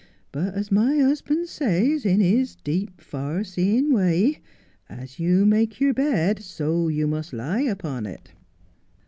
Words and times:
But, 0.31 0.55
as 0.55 0.71
my 0.71 0.97
husband 0.97 1.47
says, 1.47 2.07
in 2.07 2.21
his 2.21 2.55
deep, 2.55 2.99
far 2.99 3.43
seeing 3.43 3.93
way," 3.93 4.39
As 4.89 5.19
you 5.19 5.45
make 5.45 5.79
your 5.79 5.93
bed 5.93 6.39
so 6.39 6.87
you 6.87 7.05
must 7.05 7.33
lie 7.33 7.61
upon 7.61 8.07
it." 8.07 8.31